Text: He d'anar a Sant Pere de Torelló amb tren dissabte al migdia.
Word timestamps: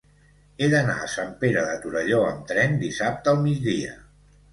He 0.63 0.67
d'anar 0.69 0.95
a 1.01 1.09
Sant 1.15 1.35
Pere 1.43 1.65
de 1.67 1.75
Torelló 1.83 2.21
amb 2.29 2.47
tren 2.53 2.73
dissabte 2.85 3.31
al 3.35 3.39
migdia. 3.45 3.93